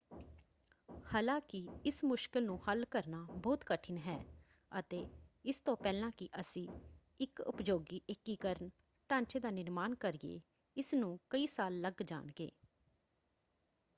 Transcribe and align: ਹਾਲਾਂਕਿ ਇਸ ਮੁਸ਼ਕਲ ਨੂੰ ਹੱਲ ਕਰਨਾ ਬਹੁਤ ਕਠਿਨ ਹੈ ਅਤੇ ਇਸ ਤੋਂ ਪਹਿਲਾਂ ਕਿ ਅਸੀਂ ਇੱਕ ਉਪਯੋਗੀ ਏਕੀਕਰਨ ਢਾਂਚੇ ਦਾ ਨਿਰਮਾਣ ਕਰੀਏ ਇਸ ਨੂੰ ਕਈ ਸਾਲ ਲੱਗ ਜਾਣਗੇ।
ਹਾਲਾਂਕਿ 1.05 1.59
ਇਸ 1.85 2.03
ਮੁਸ਼ਕਲ 2.03 2.43
ਨੂੰ 2.45 2.57
ਹੱਲ 2.69 2.85
ਕਰਨਾ 2.85 3.19
ਬਹੁਤ 3.35 3.63
ਕਠਿਨ 3.63 3.97
ਹੈ 3.97 4.17
ਅਤੇ 4.71 5.05
ਇਸ 5.45 5.59
ਤੋਂ 5.59 5.75
ਪਹਿਲਾਂ 5.77 6.11
ਕਿ 6.11 6.29
ਅਸੀਂ 6.39 6.67
ਇੱਕ 7.19 7.41
ਉਪਯੋਗੀ 7.41 8.01
ਏਕੀਕਰਨ 8.09 8.69
ਢਾਂਚੇ 9.09 9.39
ਦਾ 9.39 9.49
ਨਿਰਮਾਣ 9.49 9.95
ਕਰੀਏ 9.95 10.39
ਇਸ 10.77 10.93
ਨੂੰ 10.93 11.19
ਕਈ 11.29 11.47
ਸਾਲ 11.47 11.79
ਲੱਗ 11.81 12.01
ਜਾਣਗੇ। 12.03 12.49